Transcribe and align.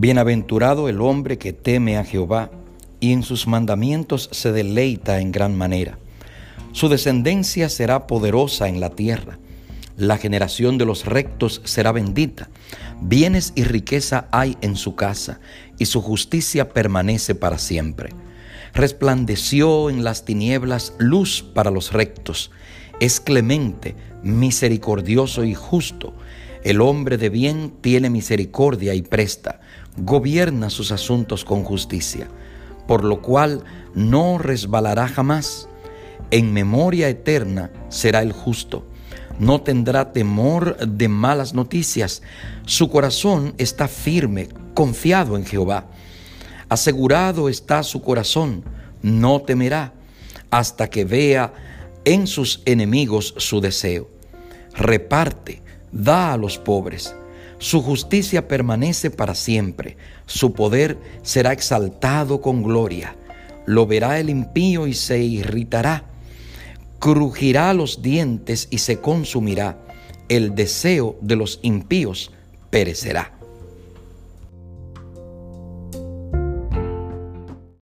Bienaventurado 0.00 0.88
el 0.88 1.00
hombre 1.00 1.38
que 1.38 1.52
teme 1.52 1.98
a 1.98 2.04
Jehová 2.04 2.52
y 3.00 3.12
en 3.12 3.24
sus 3.24 3.48
mandamientos 3.48 4.28
se 4.30 4.52
deleita 4.52 5.18
en 5.18 5.32
gran 5.32 5.58
manera. 5.58 5.98
Su 6.70 6.88
descendencia 6.88 7.68
será 7.68 8.06
poderosa 8.06 8.68
en 8.68 8.78
la 8.78 8.90
tierra. 8.90 9.40
La 9.96 10.16
generación 10.16 10.78
de 10.78 10.84
los 10.84 11.04
rectos 11.04 11.62
será 11.64 11.90
bendita. 11.90 12.48
Bienes 13.00 13.52
y 13.56 13.64
riqueza 13.64 14.28
hay 14.30 14.56
en 14.60 14.76
su 14.76 14.94
casa, 14.94 15.40
y 15.80 15.86
su 15.86 16.00
justicia 16.00 16.68
permanece 16.68 17.34
para 17.34 17.58
siempre. 17.58 18.10
Resplandeció 18.74 19.90
en 19.90 20.04
las 20.04 20.24
tinieblas 20.24 20.94
luz 20.98 21.42
para 21.42 21.72
los 21.72 21.92
rectos. 21.92 22.52
Es 23.00 23.18
clemente, 23.18 23.96
misericordioso 24.22 25.42
y 25.42 25.54
justo. 25.54 26.14
El 26.62 26.80
hombre 26.80 27.18
de 27.18 27.30
bien 27.30 27.72
tiene 27.80 28.10
misericordia 28.10 28.94
y 28.94 29.02
presta 29.02 29.60
gobierna 29.98 30.70
sus 30.70 30.92
asuntos 30.92 31.44
con 31.44 31.64
justicia, 31.64 32.28
por 32.86 33.04
lo 33.04 33.20
cual 33.22 33.64
no 33.94 34.38
resbalará 34.38 35.08
jamás. 35.08 35.68
En 36.30 36.52
memoria 36.52 37.08
eterna 37.08 37.70
será 37.88 38.22
el 38.22 38.32
justo. 38.32 38.84
No 39.38 39.60
tendrá 39.60 40.12
temor 40.12 40.76
de 40.76 41.08
malas 41.08 41.54
noticias. 41.54 42.22
Su 42.66 42.90
corazón 42.90 43.54
está 43.58 43.88
firme, 43.88 44.48
confiado 44.74 45.36
en 45.36 45.46
Jehová. 45.46 45.86
Asegurado 46.68 47.48
está 47.48 47.82
su 47.82 48.02
corazón, 48.02 48.64
no 49.00 49.40
temerá 49.40 49.94
hasta 50.50 50.88
que 50.90 51.04
vea 51.04 51.52
en 52.04 52.26
sus 52.26 52.62
enemigos 52.64 53.34
su 53.38 53.60
deseo. 53.60 54.10
Reparte, 54.74 55.62
da 55.92 56.32
a 56.32 56.36
los 56.36 56.58
pobres 56.58 57.14
su 57.58 57.82
justicia 57.82 58.46
permanece 58.46 59.10
para 59.10 59.34
siempre, 59.34 59.96
su 60.26 60.52
poder 60.52 60.98
será 61.22 61.52
exaltado 61.52 62.40
con 62.40 62.62
gloria. 62.62 63.16
Lo 63.66 63.86
verá 63.86 64.18
el 64.18 64.30
impío 64.30 64.86
y 64.86 64.94
se 64.94 65.18
irritará, 65.18 66.04
crujirá 67.00 67.74
los 67.74 68.00
dientes 68.00 68.68
y 68.70 68.78
se 68.78 69.00
consumirá. 69.00 69.78
El 70.28 70.54
deseo 70.54 71.16
de 71.20 71.36
los 71.36 71.58
impíos 71.62 72.30
perecerá. 72.70 73.37